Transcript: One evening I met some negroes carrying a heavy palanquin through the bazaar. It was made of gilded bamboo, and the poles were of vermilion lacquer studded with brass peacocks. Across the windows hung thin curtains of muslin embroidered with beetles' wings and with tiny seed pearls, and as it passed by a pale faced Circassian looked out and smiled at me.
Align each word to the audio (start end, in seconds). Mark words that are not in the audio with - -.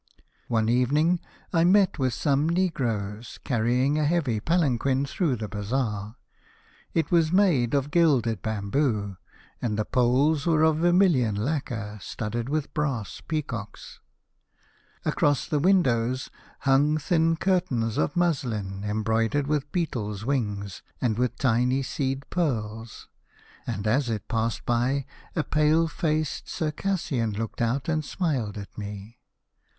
One 0.47 0.67
evening 0.67 1.19
I 1.53 1.63
met 1.63 1.97
some 2.09 2.49
negroes 2.49 3.37
carrying 3.43 3.99
a 3.99 4.03
heavy 4.05 4.39
palanquin 4.39 5.05
through 5.05 5.35
the 5.35 5.47
bazaar. 5.47 6.15
It 6.95 7.11
was 7.11 7.31
made 7.31 7.75
of 7.75 7.91
gilded 7.91 8.41
bamboo, 8.41 9.17
and 9.61 9.77
the 9.77 9.85
poles 9.85 10.47
were 10.47 10.63
of 10.63 10.77
vermilion 10.79 11.35
lacquer 11.35 11.99
studded 12.01 12.49
with 12.49 12.73
brass 12.73 13.21
peacocks. 13.27 13.99
Across 15.05 15.49
the 15.49 15.59
windows 15.59 16.31
hung 16.61 16.97
thin 16.97 17.35
curtains 17.35 17.99
of 17.99 18.15
muslin 18.17 18.83
embroidered 18.83 19.45
with 19.45 19.71
beetles' 19.71 20.25
wings 20.25 20.81
and 20.99 21.15
with 21.15 21.37
tiny 21.37 21.83
seed 21.83 22.27
pearls, 22.31 23.07
and 23.67 23.85
as 23.85 24.09
it 24.09 24.27
passed 24.27 24.65
by 24.65 25.05
a 25.35 25.43
pale 25.43 25.87
faced 25.87 26.49
Circassian 26.49 27.33
looked 27.33 27.61
out 27.61 27.87
and 27.87 28.03
smiled 28.03 28.57
at 28.57 28.75
me. 28.75 29.19